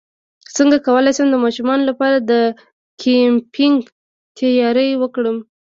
څنګه 0.57 0.77
کولی 0.87 1.11
شم 1.15 1.27
د 1.31 1.35
ماشومانو 1.45 1.83
لپاره 1.89 2.17
د 2.19 2.31
کیمپینګ 3.01 3.77
تیاری 4.37 4.91
وکړم 5.01 5.37